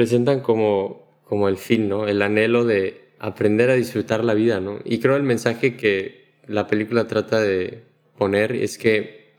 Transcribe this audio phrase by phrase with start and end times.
[0.00, 2.08] presentan como, como el fin, ¿no?
[2.08, 4.78] El anhelo de aprender a disfrutar la vida, ¿no?
[4.82, 7.82] Y creo el mensaje que la película trata de
[8.16, 9.34] poner es que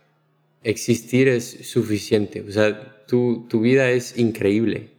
[0.62, 2.42] existir es suficiente.
[2.48, 4.92] O sea, tu, tu vida es increíble.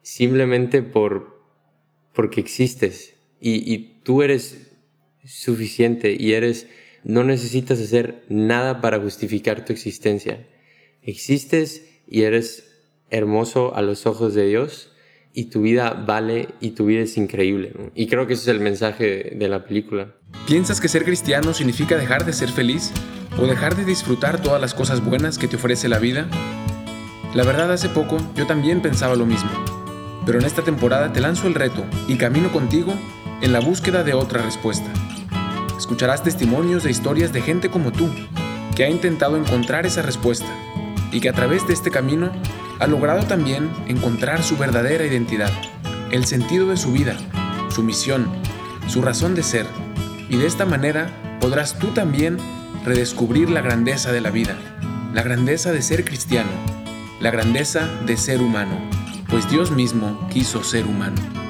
[0.00, 1.44] Simplemente por,
[2.14, 3.14] porque existes.
[3.42, 4.72] Y, y tú eres
[5.26, 6.66] suficiente y eres,
[7.04, 10.46] no necesitas hacer nada para justificar tu existencia.
[11.02, 12.71] Existes y eres
[13.12, 14.88] hermoso a los ojos de Dios
[15.34, 17.72] y tu vida vale y tu vida es increíble.
[17.94, 20.14] Y creo que ese es el mensaje de la película.
[20.46, 22.90] ¿Piensas que ser cristiano significa dejar de ser feliz
[23.38, 26.26] o dejar de disfrutar todas las cosas buenas que te ofrece la vida?
[27.34, 29.50] La verdad hace poco yo también pensaba lo mismo,
[30.26, 32.92] pero en esta temporada te lanzo el reto y camino contigo
[33.40, 34.90] en la búsqueda de otra respuesta.
[35.78, 38.08] Escucharás testimonios de historias de gente como tú,
[38.76, 40.46] que ha intentado encontrar esa respuesta
[41.10, 42.32] y que a través de este camino
[42.82, 45.52] ha logrado también encontrar su verdadera identidad,
[46.10, 47.16] el sentido de su vida,
[47.70, 48.26] su misión,
[48.88, 49.66] su razón de ser.
[50.28, 51.06] Y de esta manera
[51.40, 52.38] podrás tú también
[52.84, 54.56] redescubrir la grandeza de la vida,
[55.14, 56.50] la grandeza de ser cristiano,
[57.20, 58.76] la grandeza de ser humano,
[59.28, 61.41] pues Dios mismo quiso ser humano.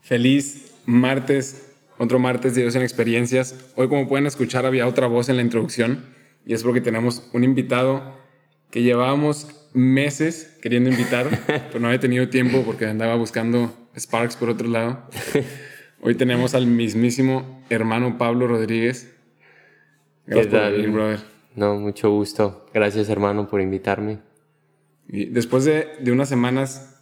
[0.00, 3.72] Feliz martes, otro martes de Dios en Experiencias.
[3.76, 6.04] Hoy, como pueden escuchar, había otra voz en la introducción
[6.46, 8.16] y es porque tenemos un invitado
[8.70, 14.50] que llevábamos meses queriendo invitar, pero no había tenido tiempo porque andaba buscando Sparks por
[14.50, 15.02] otro lado.
[16.02, 19.14] Hoy tenemos al mismísimo hermano Pablo Rodríguez.
[20.26, 21.20] Gracias por venir, brother.
[21.56, 22.66] No, mucho gusto.
[22.72, 24.18] Gracias, hermano, por invitarme.
[25.08, 26.99] Y después de, de unas semanas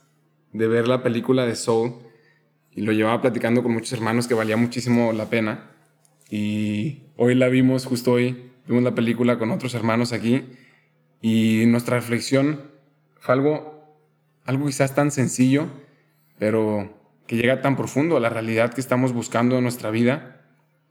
[0.53, 1.95] de ver la película de Soul,
[2.79, 5.71] y lo llevaba platicando con muchos hermanos que valía muchísimo la pena.
[6.31, 10.45] Y hoy la vimos, justo hoy, vimos la película con otros hermanos aquí
[11.21, 12.61] y nuestra reflexión
[13.19, 13.99] fue algo,
[14.45, 15.67] algo quizás tan sencillo,
[16.39, 20.43] pero que llega tan profundo a la realidad que estamos buscando en nuestra vida,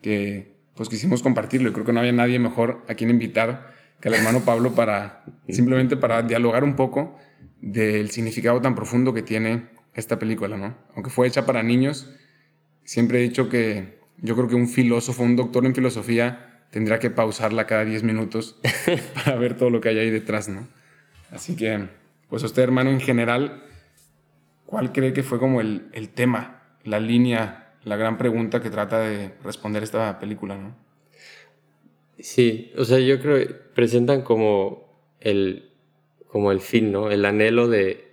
[0.02, 4.10] que pues quisimos compartirlo y creo que no había nadie mejor a quien invitar que
[4.10, 7.18] al hermano Pablo para simplemente para dialogar un poco
[7.62, 10.78] del significado tan profundo que tiene esta película, ¿no?
[10.96, 12.10] Aunque fue hecha para niños,
[12.84, 17.10] siempre he dicho que yo creo que un filósofo, un doctor en filosofía, tendrá que
[17.10, 18.60] pausarla cada 10 minutos
[19.16, 20.68] para ver todo lo que hay ahí detrás, ¿no?
[21.32, 21.88] Así que,
[22.30, 23.64] pues usted, hermano, en general,
[24.66, 29.00] ¿cuál cree que fue como el, el tema, la línea, la gran pregunta que trata
[29.00, 30.76] de responder esta película, ¿no?
[32.20, 34.88] Sí, o sea, yo creo que presentan como
[35.20, 35.72] el,
[36.28, 37.12] como el fin, ¿no?
[37.12, 38.06] El anhelo de,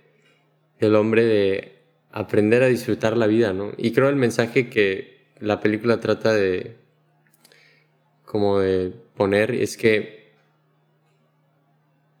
[0.79, 1.75] del hombre de
[2.11, 3.73] aprender a disfrutar la vida, ¿no?
[3.77, 6.77] Y creo el mensaje que la película trata de
[8.23, 10.33] como de poner es que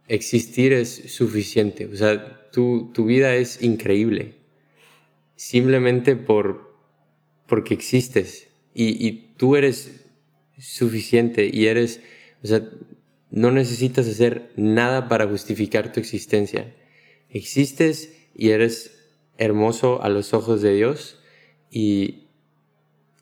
[0.07, 4.35] existir es suficiente, o sea, tu, tu vida es increíble,
[5.35, 6.77] simplemente por,
[7.47, 10.05] porque existes y, y tú eres
[10.57, 12.01] suficiente y eres,
[12.43, 12.69] o sea,
[13.35, 16.73] no necesitas hacer nada para justificar tu existencia.
[17.29, 18.97] Existes y eres
[19.37, 21.19] hermoso a los ojos de Dios
[21.69, 22.29] y,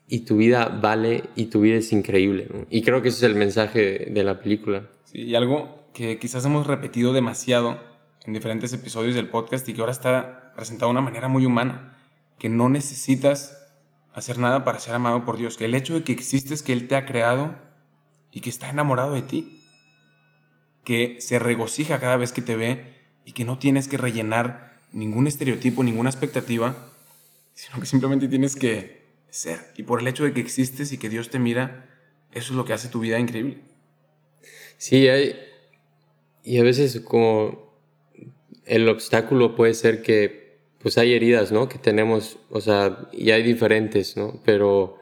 [0.06, 2.48] y tu vida vale y tu vida es increíble.
[2.70, 4.88] Y creo que ese es el mensaje de la película.
[5.02, 7.80] Sí, y algo que quizás hemos repetido demasiado
[8.24, 11.98] en diferentes episodios del podcast y que ahora está presentado de una manera muy humana,
[12.38, 13.58] que no necesitas
[14.12, 16.86] hacer nada para ser amado por Dios, que el hecho de que existes, que Él
[16.86, 17.56] te ha creado
[18.30, 19.63] y que está enamorado de ti,
[20.84, 25.26] que se regocija cada vez que te ve y que no tienes que rellenar ningún
[25.26, 26.92] estereotipo, ninguna expectativa,
[27.54, 29.58] sino que simplemente tienes que ser.
[29.76, 31.88] Y por el hecho de que existes y que Dios te mira,
[32.32, 33.58] eso es lo que hace tu vida increíble.
[34.76, 35.36] Sí, hay,
[36.42, 37.74] y a veces como
[38.66, 40.44] el obstáculo puede ser que
[40.80, 41.68] pues hay heridas, ¿no?
[41.68, 44.40] Que tenemos, o sea, y hay diferentes, ¿no?
[44.44, 44.98] Pero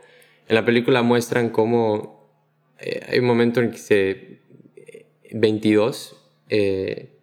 [0.46, 2.30] en la película muestran cómo
[2.78, 4.40] eh, hay un momento en que se
[5.34, 6.16] 22
[6.48, 7.18] eh,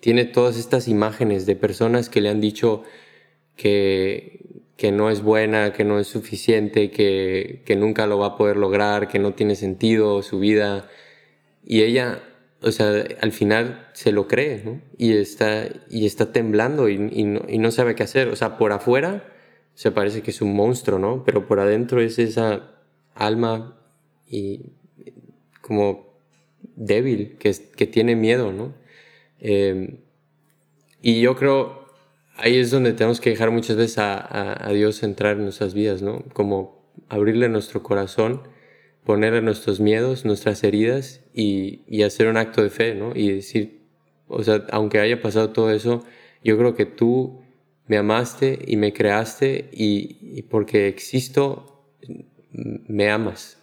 [0.00, 2.82] tiene todas estas imágenes de personas que le han dicho
[3.56, 8.36] que, que no es buena, que no es suficiente, que, que, nunca lo va a
[8.36, 10.88] poder lograr, que no tiene sentido su vida.
[11.64, 12.22] Y ella,
[12.62, 14.80] o sea, al final se lo cree, ¿no?
[14.96, 18.28] Y está, y está temblando y, y, no, y no sabe qué hacer.
[18.28, 19.30] O sea, por afuera
[19.74, 21.24] se parece que es un monstruo, ¿no?
[21.24, 22.70] Pero por adentro es esa
[23.14, 23.78] alma
[24.26, 24.72] y
[25.60, 26.09] como
[26.76, 28.74] débil, que, que tiene miedo, ¿no?
[29.38, 29.98] Em,
[31.02, 31.86] y yo creo,
[32.36, 36.02] ahí es donde tenemos que dejar muchas veces a, a, Dios entrar en nuestras vidas,
[36.02, 36.24] ¿no?
[36.32, 38.42] Como abrirle nuestro corazón,
[39.04, 43.12] ponerle nuestros miedos, nuestras heridas y, y hacer un acto de fe, ¿no?
[43.14, 43.80] Y decir,
[44.28, 46.04] o sea, aunque haya pasado todo eso,
[46.44, 47.42] yo creo que tú
[47.86, 51.84] me amaste y me creaste y, y porque existo,
[52.52, 53.58] me amas.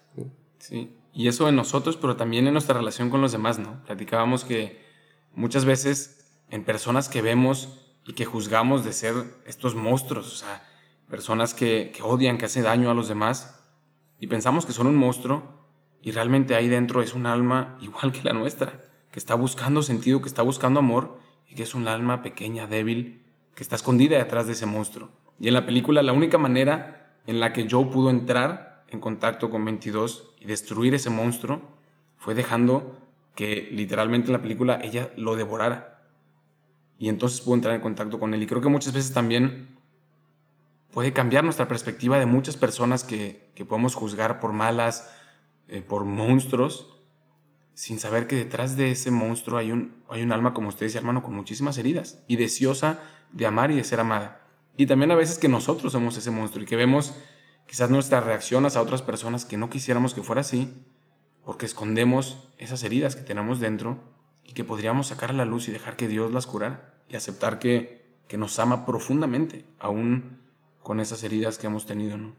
[0.59, 3.83] Sí, y eso en nosotros, pero también en nuestra relación con los demás, ¿no?
[3.85, 4.85] Platicábamos que
[5.33, 7.69] muchas veces en personas que vemos
[8.05, 9.15] y que juzgamos de ser
[9.47, 10.63] estos monstruos, o sea,
[11.09, 13.63] personas que, que odian, que hacen daño a los demás,
[14.19, 15.41] y pensamos que son un monstruo,
[16.03, 20.21] y realmente ahí dentro es un alma igual que la nuestra, que está buscando sentido,
[20.21, 21.17] que está buscando amor,
[21.49, 23.25] y que es un alma pequeña, débil,
[23.55, 25.09] que está escondida detrás de ese monstruo.
[25.39, 29.49] Y en la película la única manera en la que Joe pudo entrar en contacto
[29.49, 31.61] con 22 y destruir ese monstruo
[32.17, 32.97] fue dejando
[33.35, 36.01] que literalmente en la película ella lo devorara.
[36.99, 38.41] Y entonces pudo entrar en contacto con él.
[38.41, 39.77] Y creo que muchas veces también
[40.91, 45.13] puede cambiar nuestra perspectiva de muchas personas que, que podemos juzgar por malas,
[45.67, 46.97] eh, por monstruos,
[47.73, 50.97] sin saber que detrás de ese monstruo hay un, hay un alma, como usted dice,
[50.97, 52.99] hermano, con muchísimas heridas y deseosa
[53.31, 54.41] de amar y de ser amada.
[54.77, 57.13] Y también a veces que nosotros somos ese monstruo y que vemos
[57.67, 60.73] quizás nuestras reacciones a otras personas que no quisiéramos que fuera así,
[61.45, 63.99] porque escondemos esas heridas que tenemos dentro
[64.43, 67.59] y que podríamos sacar a la luz y dejar que Dios las curara y aceptar
[67.59, 70.39] que, que nos ama profundamente, aún
[70.81, 72.33] con esas heridas que hemos tenido, ¿no?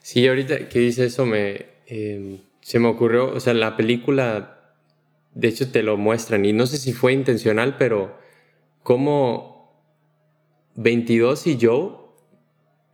[0.00, 4.56] Sí, ahorita que dice eso me, eh, se me ocurrió, o sea, la película
[5.34, 8.18] de hecho te lo muestran y no sé si fue intencional, pero
[8.82, 9.84] como
[10.76, 11.92] 22 y Joe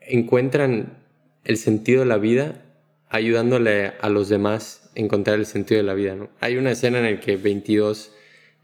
[0.00, 1.05] encuentran
[1.46, 2.62] el sentido de la vida
[3.08, 6.14] ayudándole a los demás a encontrar el sentido de la vida.
[6.14, 6.28] ¿no?
[6.40, 8.12] Hay una escena en la que 22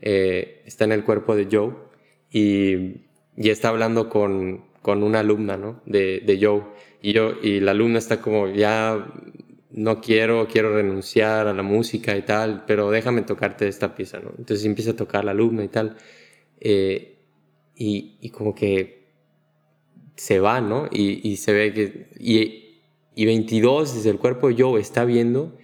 [0.00, 1.73] eh, está en el cuerpo de Joe
[2.31, 3.02] y,
[3.37, 5.81] y está hablando con, con una alumna ¿no?
[5.87, 6.62] de, de Joe
[7.00, 9.06] y, yo, y la alumna está como ya
[9.70, 14.32] no quiero, quiero renunciar a la música y tal, pero déjame tocarte esta pieza, ¿no?
[14.38, 15.96] Entonces empieza a tocar la alumna y tal,
[16.61, 17.17] eh,
[17.75, 19.08] y, y, como que
[20.14, 20.88] se va, ¿no?
[20.93, 22.06] Y, y se ve que,
[23.14, 25.56] y, 22 desde el cuerpo de Joe está viendo,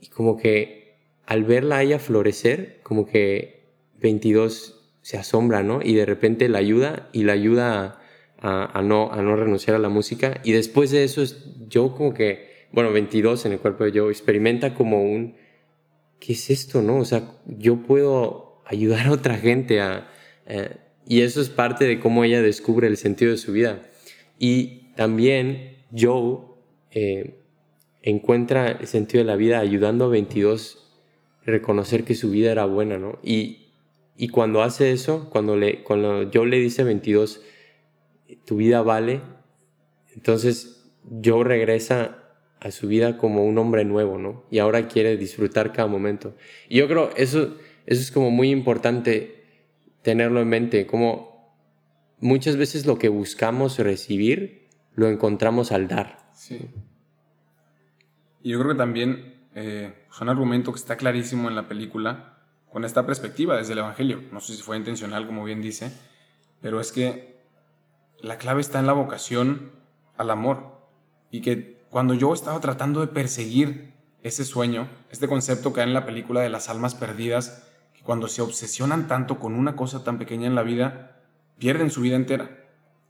[0.00, 0.96] y como que
[1.26, 3.68] al verla ella florecer, como que
[4.00, 5.80] 22 se asombra, ¿no?
[5.82, 8.00] Y de repente la ayuda, y la ayuda
[8.38, 11.22] a, a, no, a no renunciar a la música, y después de eso,
[11.68, 15.36] yo como que bueno, 22 en el cuerpo de Joe, experimenta como un,
[16.18, 16.98] ¿qué es esto, no?
[16.98, 20.10] O sea, yo puedo ayudar a otra gente a...
[20.46, 20.76] Eh,
[21.06, 23.82] y eso es parte de cómo ella descubre el sentido de su vida.
[24.38, 26.38] Y también Joe
[26.92, 27.38] eh,
[28.02, 30.78] encuentra el sentido de la vida ayudando a 22
[31.46, 33.18] a reconocer que su vida era buena, ¿no?
[33.22, 33.72] Y,
[34.16, 37.42] y cuando hace eso, cuando, le, cuando Joe le dice a 22,
[38.44, 39.20] tu vida vale,
[40.14, 40.92] entonces
[41.24, 42.18] Joe regresa
[42.60, 44.44] a su vida como un hombre nuevo, ¿no?
[44.50, 46.36] Y ahora quiere disfrutar cada momento.
[46.68, 47.56] Y yo creo eso,
[47.86, 49.42] eso es como muy importante
[50.02, 51.56] tenerlo en mente, como
[52.20, 56.21] muchas veces lo que buscamos recibir lo encontramos al dar.
[56.42, 56.58] Sí.
[58.42, 62.40] Y yo creo que también eh, es un argumento que está clarísimo en la película
[62.68, 64.24] con esta perspectiva desde el Evangelio.
[64.32, 65.96] No sé si fue intencional, como bien dice,
[66.60, 67.44] pero es que
[68.18, 69.70] la clave está en la vocación
[70.16, 70.80] al amor
[71.30, 73.94] y que cuando yo estaba tratando de perseguir
[74.24, 78.26] ese sueño, este concepto que hay en la película de las almas perdidas, que cuando
[78.26, 81.20] se obsesionan tanto con una cosa tan pequeña en la vida,
[81.58, 82.50] pierden su vida entera.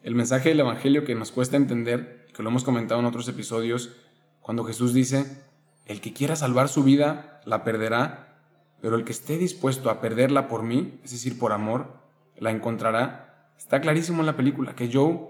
[0.03, 3.97] El mensaje del Evangelio que nos cuesta entender, que lo hemos comentado en otros episodios,
[4.41, 5.45] cuando Jesús dice,
[5.87, 8.39] el que quiera salvar su vida, la perderá,
[8.81, 12.01] pero el que esté dispuesto a perderla por mí, es decir, por amor,
[12.39, 13.53] la encontrará.
[13.57, 15.29] Está clarísimo en la película que Joe,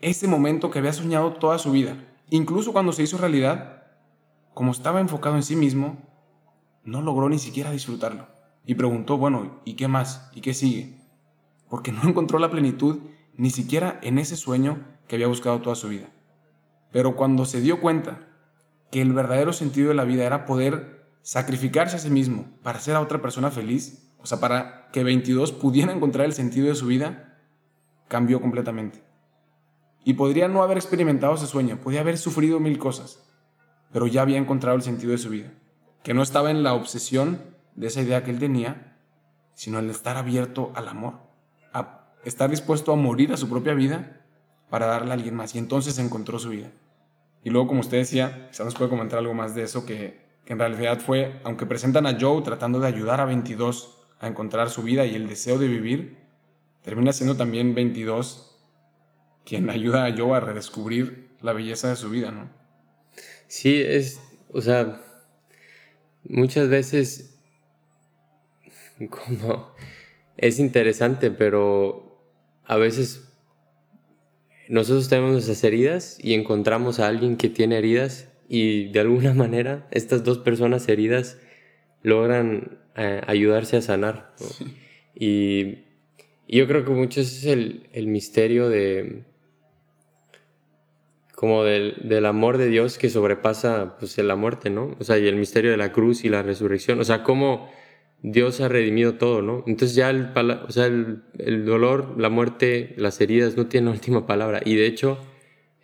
[0.00, 1.96] ese momento que había soñado toda su vida,
[2.30, 3.84] Incluso cuando se hizo realidad,
[4.52, 5.98] como estaba enfocado en sí mismo,
[6.84, 8.26] no logró ni siquiera disfrutarlo.
[8.64, 10.28] Y preguntó, bueno, ¿y qué más?
[10.34, 10.98] ¿Y qué sigue?
[11.68, 12.98] Porque no encontró la plenitud
[13.36, 16.08] ni siquiera en ese sueño que había buscado toda su vida.
[16.92, 18.28] Pero cuando se dio cuenta
[18.90, 22.94] que el verdadero sentido de la vida era poder sacrificarse a sí mismo para hacer
[22.94, 26.86] a otra persona feliz, o sea, para que 22 pudiera encontrar el sentido de su
[26.86, 27.38] vida,
[28.08, 29.02] cambió completamente.
[30.04, 33.28] Y podría no haber experimentado ese sueño, podía haber sufrido mil cosas,
[33.92, 35.52] pero ya había encontrado el sentido de su vida,
[36.04, 37.40] que no estaba en la obsesión
[37.74, 38.98] de esa idea que él tenía,
[39.54, 41.14] sino en el estar abierto al amor,
[41.72, 44.25] a estar dispuesto a morir a su propia vida
[44.70, 45.54] para darle a alguien más.
[45.54, 46.70] Y entonces encontró su vida.
[47.44, 50.52] Y luego, como usted decía, quizás nos puede comentar algo más de eso que, que
[50.52, 54.82] en realidad fue, aunque presentan a Joe tratando de ayudar a 22 a encontrar su
[54.82, 56.18] vida y el deseo de vivir,
[56.82, 58.56] termina siendo también 22
[59.44, 62.50] quien ayuda a Joe a redescubrir la belleza de su vida, ¿no?
[63.48, 64.20] Sí, es,
[64.52, 65.00] o sea,
[66.24, 67.38] muchas veces
[69.10, 69.72] como
[70.36, 72.20] es interesante, pero
[72.64, 73.25] a veces
[74.68, 79.86] nosotros tenemos nuestras heridas y encontramos a alguien que tiene heridas y de alguna manera
[79.90, 81.38] estas dos personas heridas
[82.02, 84.34] logran eh, ayudarse a sanar.
[85.14, 85.84] Y,
[86.48, 89.24] yo creo que mucho es el, el misterio de
[91.34, 94.96] como del, del, amor de Dios que sobrepasa pues la muerte, ¿no?
[95.00, 97.68] O sea, y el misterio de la cruz y la resurrección, o sea, cómo
[98.28, 99.62] Dios ha redimido todo, ¿no?
[99.68, 103.92] Entonces ya el, o sea, el, el dolor, la muerte, las heridas no tienen la
[103.92, 105.18] última palabra y de hecho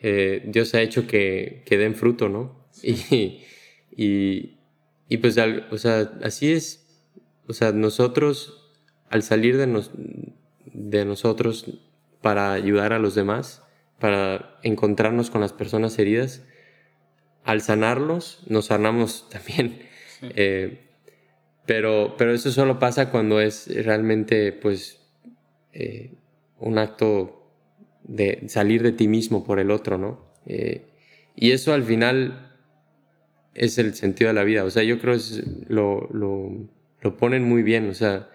[0.01, 2.61] eh, Dios ha hecho que, que den fruto, ¿no?
[2.83, 3.45] Y,
[3.95, 4.59] y,
[5.09, 5.37] y, pues,
[5.71, 7.05] o sea, así es,
[7.47, 8.73] o sea, nosotros
[9.09, 9.93] al salir de, nos,
[10.65, 11.67] de nosotros
[12.23, 13.63] para ayudar a los demás,
[14.01, 16.43] para encontrarnos con las personas heridas.
[17.45, 19.83] Al sanarlos, nos sanamos también.
[20.37, 20.92] Eh,
[21.67, 25.01] pero, pero eso solo pasa cuando es realmente, pues,
[25.73, 26.15] eh,
[26.59, 27.51] un acto
[28.05, 30.33] de salir de ti mismo por el otro, ¿no?
[30.47, 30.87] Eh,
[31.37, 32.53] y eso al final
[33.55, 34.65] es el sentido de la vida.
[34.65, 36.51] O sea, yo creo que lo, lo,
[37.01, 37.89] lo ponen muy bien.
[37.89, 38.29] O sea,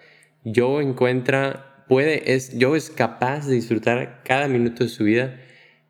[0.44, 5.40] yo encuentra, puede, es, yo es capaz de disfrutar cada minuto de su vida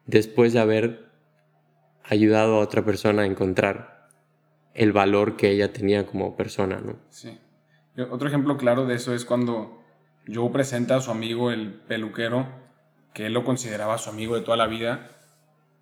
[0.05, 1.07] después de haber
[2.03, 3.96] ayudado a otra persona a encontrar
[4.77, 6.95] el valor que ella tenía como persona, ¿no?
[7.09, 7.37] Sí.
[8.11, 9.81] Otro ejemplo claro de eso es cuando
[10.31, 12.47] Joe presenta a su amigo el peluquero,
[13.15, 15.09] que él lo consideraba su amigo de toda la vida,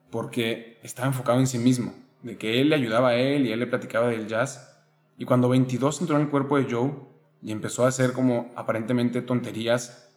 [0.09, 3.59] porque estaba enfocado en sí mismo, de que él le ayudaba a él y él
[3.59, 4.81] le platicaba del jazz.
[5.17, 6.93] Y cuando 22 entró en el cuerpo de Joe
[7.41, 10.09] y empezó a hacer como aparentemente tonterías,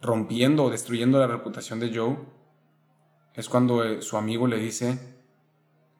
[0.00, 2.16] rompiendo o destruyendo la reputación de Joe,
[3.34, 4.98] es cuando eh, su amigo le dice,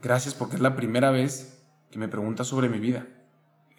[0.01, 1.62] gracias porque es la primera vez
[1.93, 3.07] que me preguntas sobre mi vida.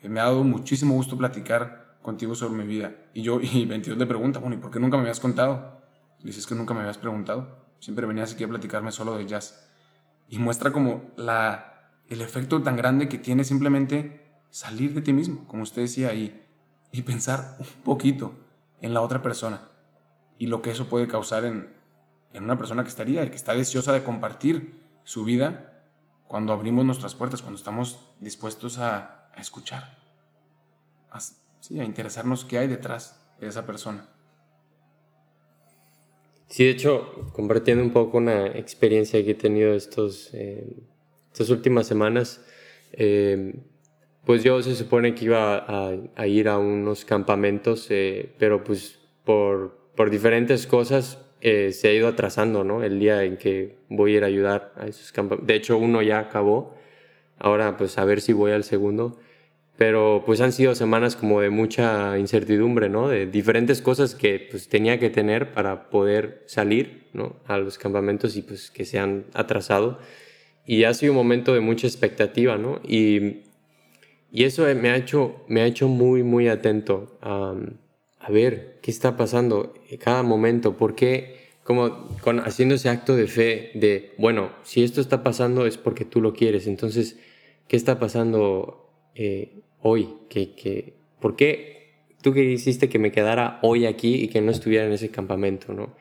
[0.01, 2.95] Eh, me ha dado muchísimo gusto platicar contigo sobre mi vida.
[3.13, 5.81] Y yo, y 22 le pregunta, bueno, ¿y por qué nunca me habías contado?
[6.19, 7.65] Le dices que nunca me habías preguntado.
[7.79, 9.67] Siempre venías aquí a platicarme solo de jazz.
[10.29, 15.45] Y muestra como la, el efecto tan grande que tiene simplemente salir de ti mismo,
[15.47, 16.39] como usted decía, y,
[16.91, 18.35] y pensar un poquito
[18.79, 19.69] en la otra persona
[20.37, 21.73] y lo que eso puede causar en,
[22.33, 25.72] en una persona que estaría, que está deseosa de compartir su vida
[26.27, 29.97] cuando abrimos nuestras puertas, cuando estamos dispuestos a, escuchar,
[31.11, 34.07] a, sí, a interesarnos qué hay detrás de esa persona.
[36.47, 40.83] Sí, de hecho, compartiendo un poco una experiencia que he tenido estos, eh,
[41.31, 42.45] estas últimas semanas,
[42.91, 43.55] eh,
[44.25, 45.65] pues yo se supone que iba
[46.15, 51.93] a, ir a unos campamentos, eh, pero pues por, por diferentes cosas eh, se ha
[51.93, 52.83] ido atrasando, ¿no?
[52.83, 55.45] El día en que voy a ir a ayudar a esos campamentos.
[55.45, 56.73] De hecho, uno ya acabó.
[57.37, 59.19] Ahora, pues, a ver si voy al segundo.
[59.75, 63.09] Pero, pues, han sido semanas como de mucha incertidumbre, ¿no?
[63.09, 67.35] De diferentes cosas que, pues, tenía que tener para poder salir, ¿no?
[67.45, 69.99] A los campamentos y, pues, que se han atrasado.
[70.65, 72.79] Y ha sido un momento de mucha expectativa, ¿no?
[72.87, 73.41] Y,
[74.31, 77.53] y eso me ha hecho, me ha hecho muy, muy atento a
[78.23, 83.15] a ver qué está pasando en cada momento, por qué, como con, haciendo ese acto
[83.15, 87.19] de fe de, bueno, si esto está pasando es porque tú lo quieres, entonces,
[87.67, 90.09] ¿qué está pasando eh, hoy?
[90.29, 91.73] ¿Qué, qué, por qué
[92.21, 95.73] tú que hiciste que me quedara hoy aquí y que no estuviera en ese campamento,
[95.73, 95.93] ¿no?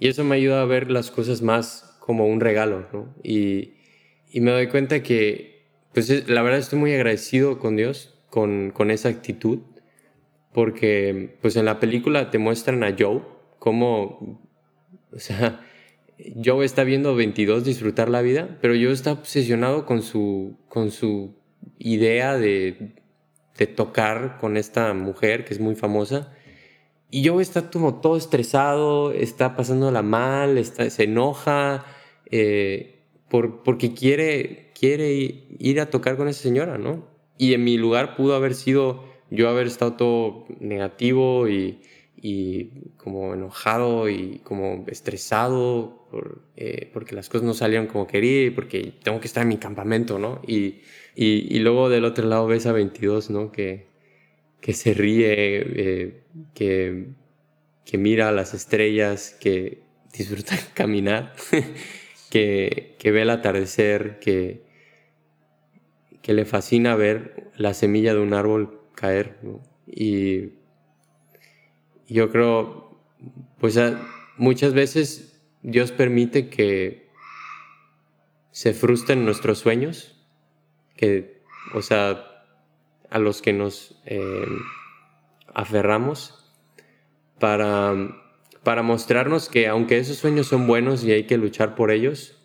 [0.00, 3.14] Y eso me ayuda a ver las cosas más como un regalo, ¿no?
[3.22, 3.74] Y,
[4.30, 8.90] y me doy cuenta que, pues la verdad estoy muy agradecido con Dios, con, con
[8.90, 9.58] esa actitud
[10.52, 13.22] porque pues en la película te muestran a Joe
[13.58, 14.40] como,
[15.12, 15.64] o sea,
[16.44, 21.36] Joe está viendo 22 disfrutar la vida, pero Joe está obsesionado con su, con su
[21.78, 22.94] idea de,
[23.56, 26.32] de tocar con esta mujer que es muy famosa.
[27.10, 31.86] Y Joe está como todo estresado, está pasándola mal, está, se enoja,
[32.30, 37.06] eh, por, porque quiere, quiere ir a tocar con esa señora, ¿no?
[37.38, 41.80] Y en mi lugar pudo haber sido yo haber estado todo negativo y,
[42.16, 48.46] y como enojado y como estresado por, eh, porque las cosas no salieron como quería
[48.46, 50.40] y porque tengo que estar en mi campamento, ¿no?
[50.46, 50.80] Y,
[51.14, 53.52] y, y luego del otro lado ves a 22, ¿no?
[53.52, 53.86] Que,
[54.60, 56.22] que se ríe, eh,
[56.54, 57.08] que,
[57.84, 59.82] que mira a las estrellas, que
[60.12, 61.34] disfruta caminar,
[62.30, 64.62] que, que ve el atardecer, que,
[66.22, 69.38] que le fascina ver la semilla de un árbol caer.
[69.86, 70.54] Y
[72.08, 73.00] yo creo,
[73.58, 73.78] pues
[74.36, 77.08] muchas veces Dios permite que
[78.50, 80.16] se frustren nuestros sueños,
[80.96, 81.42] que,
[81.74, 82.24] o sea,
[83.08, 84.46] a los que nos eh,
[85.54, 86.34] aferramos,
[87.38, 87.94] para,
[88.64, 92.38] para mostrarnos que aunque esos sueños son buenos y hay que luchar por ellos,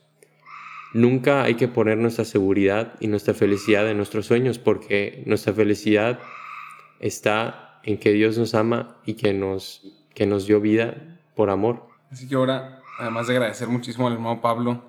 [0.93, 6.19] Nunca hay que poner nuestra seguridad y nuestra felicidad en nuestros sueños porque nuestra felicidad
[7.03, 9.81] está en que Dios nos ama y que nos,
[10.15, 11.87] que nos dio vida por amor.
[12.09, 14.81] Así que ahora, además de agradecer muchísimo al hermano Pablo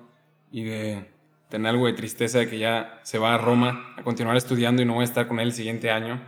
[0.49, 1.11] y de
[1.49, 4.85] tener algo de tristeza de que ya se va a Roma a continuar estudiando y
[4.85, 6.21] no voy a estar con él el siguiente año,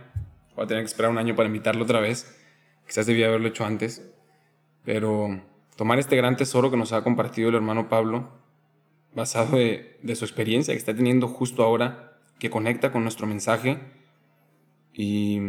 [0.54, 2.38] voy a tener que esperar un año para invitarlo otra vez,
[2.86, 4.10] quizás debía haberlo hecho antes,
[4.84, 5.40] pero
[5.74, 8.28] tomar este gran tesoro que nos ha compartido el hermano Pablo
[9.14, 13.78] basado de, su experiencia que está teniendo justo ahora, que conecta con nuestro mensaje
[14.92, 15.40] y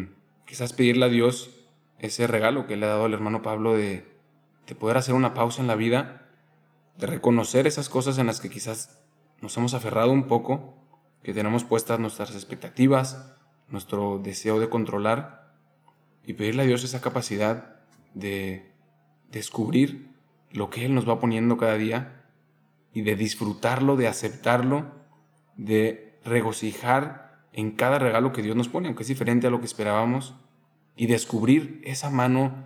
[0.49, 1.51] quizás pedirle a Dios
[1.99, 4.03] ese regalo que le ha dado el hermano Pablo de,
[4.65, 6.27] de poder hacer una pausa en la vida,
[6.97, 8.99] de reconocer esas cosas en las que quizás
[9.41, 10.73] nos hemos aferrado un poco,
[11.21, 13.31] que tenemos puestas nuestras expectativas,
[13.67, 15.53] nuestro deseo de controlar
[16.25, 17.75] y pedirle a Dios esa capacidad
[18.15, 18.73] de
[19.29, 20.09] descubrir
[20.49, 22.23] lo que Él nos va poniendo cada día
[22.91, 24.87] y de disfrutarlo, de aceptarlo,
[25.57, 27.28] de regocijar
[27.59, 30.35] en cada regalo que Dios nos pone, aunque es diferente a lo que esperábamos,
[30.95, 32.65] y descubrir esa mano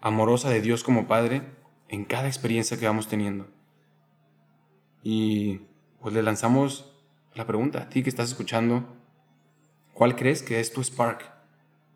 [0.00, 1.42] amorosa de Dios como Padre
[1.88, 3.48] en cada experiencia que vamos teniendo.
[5.02, 5.60] Y
[6.00, 6.92] pues le lanzamos
[7.34, 8.96] la pregunta a ti que estás escuchando,
[9.94, 11.32] ¿cuál crees que es tu spark?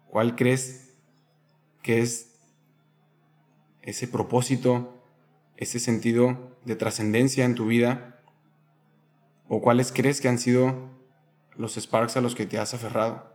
[0.09, 0.95] ¿Cuál crees
[1.83, 2.39] que es
[3.83, 5.03] ese propósito,
[5.57, 8.21] ese sentido de trascendencia en tu vida?
[9.49, 11.00] ¿O cuáles crees que han sido
[11.61, 13.31] los sparks a los que te has aferrado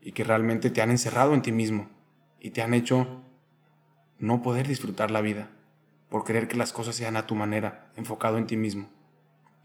[0.00, 1.90] y que realmente te han encerrado en ti mismo
[2.40, 3.22] y te han hecho
[4.18, 5.50] no poder disfrutar la vida
[6.08, 8.88] por querer que las cosas sean a tu manera, enfocado en ti mismo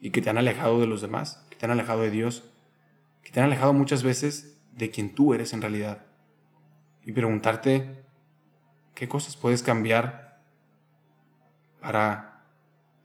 [0.02, 2.44] y que te han alejado de los demás, que te han alejado de Dios,
[3.24, 6.06] que te han alejado muchas veces de quien tú eres en realidad.
[7.06, 8.04] Y preguntarte
[8.96, 10.42] qué cosas puedes cambiar
[11.80, 12.44] para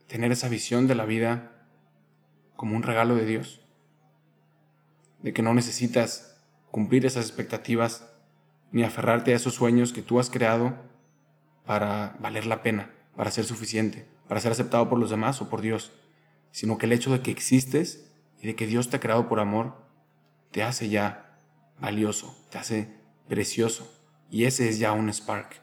[0.07, 1.67] tener esa visión de la vida
[2.57, 3.62] como un regalo de Dios,
[5.23, 6.37] de que no necesitas
[6.69, 8.05] cumplir esas expectativas
[8.71, 10.75] ni aferrarte a esos sueños que tú has creado
[11.65, 15.61] para valer la pena, para ser suficiente, para ser aceptado por los demás o por
[15.61, 15.91] Dios,
[16.51, 19.39] sino que el hecho de que existes y de que Dios te ha creado por
[19.39, 19.75] amor
[20.51, 21.39] te hace ya
[21.79, 22.93] valioso, te hace
[23.27, 23.91] precioso
[24.29, 25.62] y ese es ya un spark.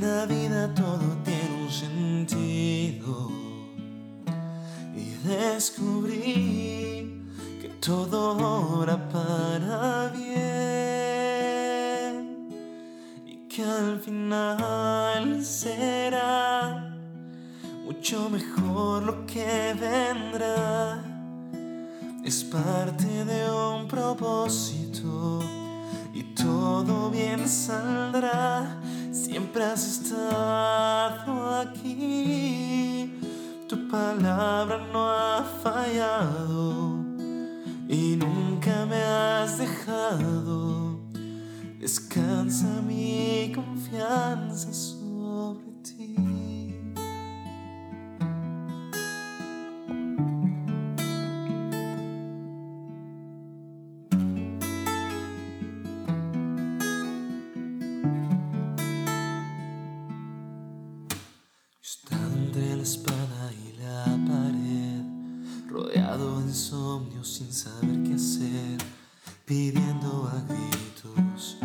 [0.00, 3.30] la vida todo tiene un sentido
[4.94, 7.22] y descubrí
[7.60, 10.32] que todo ora para bien
[13.26, 16.94] y que al final será
[17.84, 21.02] mucho mejor lo que vendrá.
[22.24, 25.40] Es parte de un propósito
[26.42, 28.80] todo bien saldrá.
[29.32, 33.18] Siempre has estado aquí,
[33.66, 37.02] tu palabra no ha fallado
[37.88, 41.00] y nunca me has dejado.
[41.80, 46.51] Descansa mi confianza sobre ti.
[69.52, 71.58] pidiendo a gritos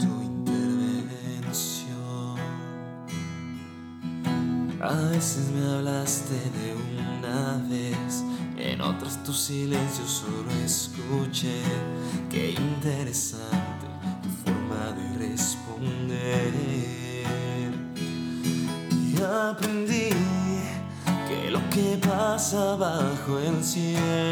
[0.00, 2.38] tu intervención.
[4.80, 8.24] A veces me hablaste de una vez,
[8.56, 11.60] en otras tu silencio solo escuché.
[12.30, 13.88] Qué interesante
[14.22, 16.50] tu forma de responder.
[18.90, 20.08] Y aprendí
[21.28, 24.23] que lo que pasa bajo el cielo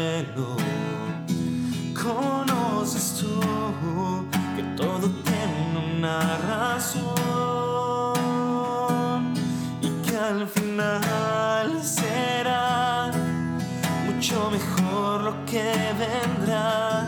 [15.45, 17.05] que vendrá.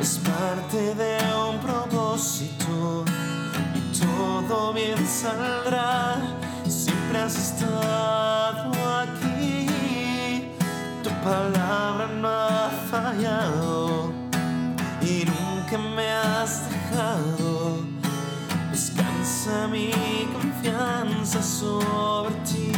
[0.00, 3.04] Es parte de un propósito
[3.74, 6.16] y todo bien saldrá.
[6.68, 10.48] Siempre has estado aquí,
[11.02, 14.12] tu palabra no ha fallado
[15.00, 17.80] y nunca me has dejado.
[18.70, 19.90] Descansa mi
[20.32, 22.72] confianza sobre ti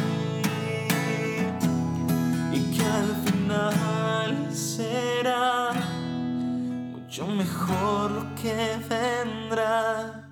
[2.53, 5.72] y que al final será
[6.92, 10.28] mucho mejor lo que vendrá.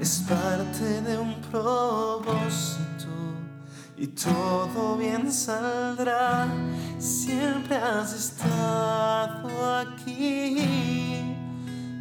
[0.00, 3.12] Es parte de un propósito
[3.96, 6.48] y todo bien saldrá.
[6.98, 9.48] Siempre has estado
[9.80, 11.36] aquí.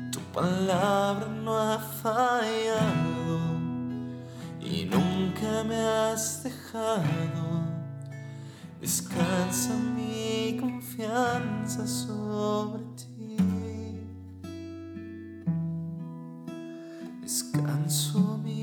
[0.10, 3.40] Tu palabra no ha fallado
[4.62, 7.43] y nunca me has dejado.
[8.84, 13.38] Descansa mi confianza sobre ti.
[17.22, 18.63] Descanso mi